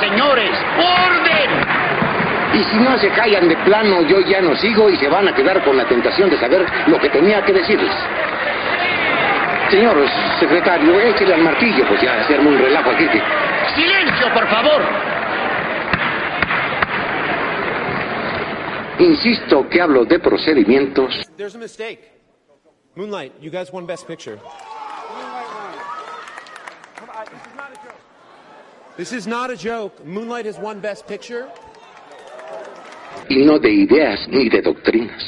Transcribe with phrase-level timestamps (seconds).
[0.00, 0.50] Señores!
[0.78, 1.50] ¡Orden!
[2.54, 5.34] Y si no se callan de plano, yo ya no sigo y se van a
[5.34, 7.92] quedar con la tentación de saber lo que tenía que decirles.
[9.70, 9.96] Señor
[10.40, 13.06] secretario, échele al martillo, pues ya arma un relajo aquí.
[13.76, 14.82] ¡Silencio, por favor!
[18.98, 21.30] Insisto que hablo de procedimientos.
[21.36, 22.00] There's a mistake.
[22.96, 24.36] Moonlight, you guys won Best Picture.
[27.30, 28.09] This is not a joke.
[30.04, 31.46] Moonlight has won Best Picture.
[33.30, 35.22] y no de ideas ni de doctrinas.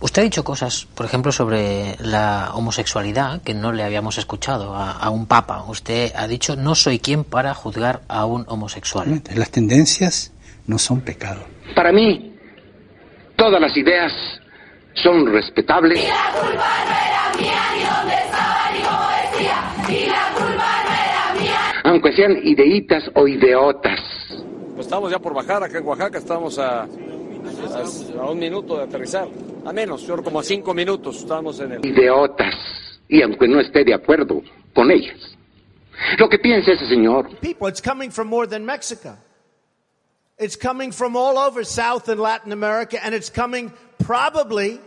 [0.00, 4.92] Usted ha dicho cosas, por ejemplo, sobre la homosexualidad que no le habíamos escuchado a,
[4.92, 5.62] a un papa.
[5.68, 9.22] Usted ha dicho, no soy quien para juzgar a un homosexual.
[9.34, 10.32] Las tendencias
[10.66, 11.44] no son pecado.
[11.74, 12.34] Para mí,
[13.36, 14.12] todas las ideas
[15.02, 16.08] son respetables.
[22.20, 23.98] Sean ideitas o ideotas.
[24.74, 26.86] Pues estamos ya por bajar acá en Oaxaca, estamos a, a,
[28.20, 29.26] a un minuto de aterrizar.
[29.64, 31.86] A menos, yo como a cinco minutos estamos en el...
[31.86, 32.54] Ideotas.
[33.08, 34.42] Y aunque no esté de acuerdo
[34.74, 35.18] con ellas.
[36.18, 37.28] Lo que piensa ese señor.
[37.40, 39.16] People, it's coming from more than Mexico.
[40.38, 44.78] It's coming from all over South and Latin America, and it's coming probably,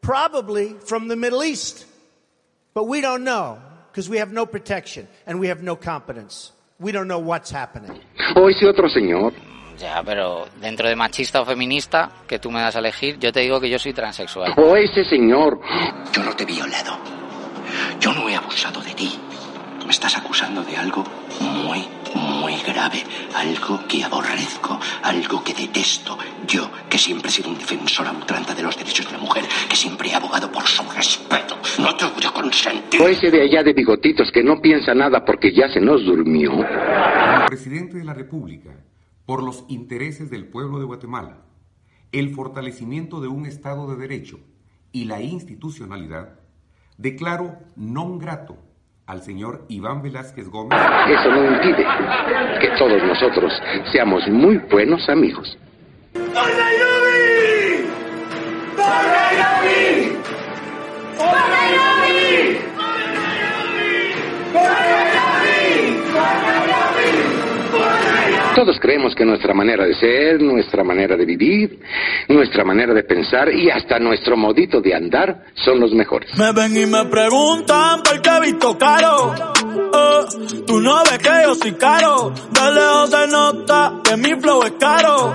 [0.00, 1.86] probably from the Middle East.
[2.74, 3.58] But we don't know
[3.96, 6.52] because we have no protection and we have no competence.
[6.78, 7.98] We don't know what's happening.
[8.36, 9.32] O ese otro señor.
[9.78, 13.40] Ya, pero dentro de machista o feminista, que tú me das a elegir, yo te
[13.40, 14.52] digo que yo soy transexual.
[14.58, 15.60] O ese señor.
[16.12, 16.98] Yo no te he violado.
[17.98, 19.18] Yo no he abusado de ti.
[19.86, 21.02] Me estás acusando de algo
[21.40, 23.02] muy, muy grave.
[23.34, 26.18] Algo que aborrezco, algo que detesto.
[26.46, 29.44] Yo, que siempre he sido un defensor a ultranza de los derechos de la mujer,
[29.68, 31.56] que siempre he abogado por su respeto.
[31.78, 32.85] No te voy a consentir.
[32.98, 36.50] O ese de allá de bigotitos que no piensa nada porque ya se nos durmió.
[36.52, 38.70] Como presidente de la República,
[39.26, 41.42] por los intereses del pueblo de Guatemala,
[42.12, 44.40] el fortalecimiento de un Estado de Derecho
[44.92, 46.40] y la institucionalidad,
[46.96, 48.56] declaro non grato
[49.04, 50.80] al señor Iván Velázquez Gómez.
[51.06, 51.84] Eso no impide
[52.60, 53.52] que todos nosotros
[53.92, 55.58] seamos muy buenos amigos.
[68.56, 71.78] Todos creemos que nuestra manera de ser, nuestra manera de vivir,
[72.26, 76.30] nuestra manera de pensar y hasta nuestro modito de andar son los mejores.
[76.38, 79.34] Me ven y me preguntan por qué he visto caro.
[79.36, 82.32] Eh, tú no ves que yo soy caro.
[82.50, 85.34] De lejos se nota que mi flow es caro.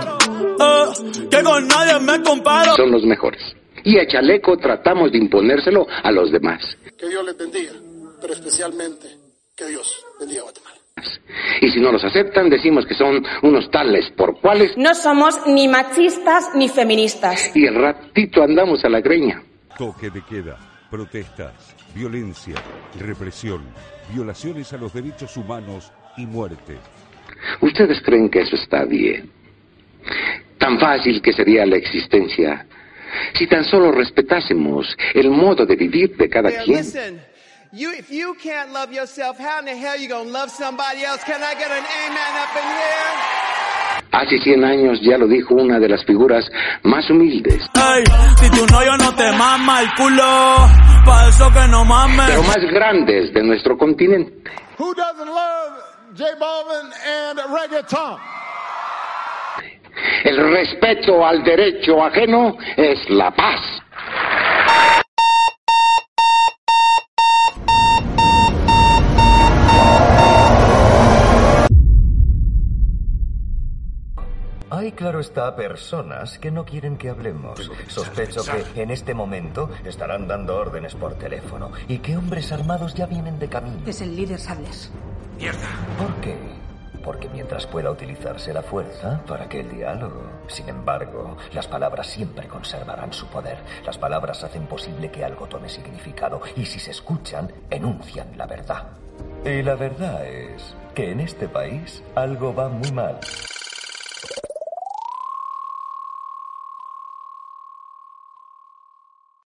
[0.60, 2.76] Eh, que con nadie me comparo.
[2.76, 3.42] Son los mejores.
[3.84, 6.60] Y a chaleco tratamos de imponérselo a los demás.
[6.98, 7.74] Que Dios les bendiga,
[8.20, 9.08] pero especialmente
[9.56, 10.81] que Dios bendiga a Guatemala.
[11.62, 14.78] Y si no los aceptan, decimos que son unos tales por cuales.
[14.78, 17.56] No somos ni machistas ni feministas.
[17.56, 19.42] Y el ratito andamos a la greña.
[19.78, 20.58] Toque de queda,
[20.90, 22.56] protestas, violencia,
[23.00, 23.62] represión,
[24.14, 26.78] violaciones a los derechos humanos y muerte.
[27.62, 29.32] ¿Ustedes creen que eso está bien?
[30.58, 32.66] Tan fácil que sería la existencia
[33.34, 37.22] si tan solo respetásemos el modo de vivir de cada Yeah, quien.
[37.74, 41.24] You, if you can't love yourself, how in the hell you gonna love somebody else?
[41.24, 43.12] Can I get an amen up in here?
[44.14, 46.44] Hace 100 años ya lo dijo una de las figuras
[46.84, 48.04] más humildes, Ey,
[48.42, 50.58] si tu novio no te mama el culo,
[51.06, 52.26] pa' eso que no mames.
[52.28, 54.34] pero más grandes de nuestro continente.
[54.78, 55.72] Who doesn't love
[56.18, 58.18] J Balvin and reggaeton?
[60.26, 63.81] El respeto al derecho ajeno es la paz.
[75.02, 77.72] Claro está, personas que no quieren que hablemos.
[77.88, 83.08] Sospecho que en este momento estarán dando órdenes por teléfono y que hombres armados ya
[83.08, 83.82] vienen de camino.
[83.88, 84.92] Es el líder Sables.
[85.98, 86.38] ¿Por qué?
[87.04, 90.22] porque mientras pueda utilizarse la fuerza, ¿para qué el diálogo?
[90.46, 93.58] Sin embargo, las palabras siempre conservarán su poder.
[93.84, 98.90] Las palabras hacen posible que algo tome significado y si se escuchan, enuncian la verdad.
[99.44, 103.20] Y la verdad es que en este país algo va muy mal.